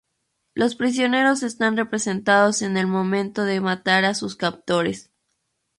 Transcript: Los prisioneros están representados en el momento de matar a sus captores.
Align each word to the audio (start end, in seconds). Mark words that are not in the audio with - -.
Los 0.55 0.73
prisioneros 0.73 1.43
están 1.43 1.77
representados 1.77 2.63
en 2.63 2.75
el 2.75 2.87
momento 2.87 3.43
de 3.45 3.61
matar 3.61 4.03
a 4.03 4.15
sus 4.15 4.35
captores. 4.35 5.11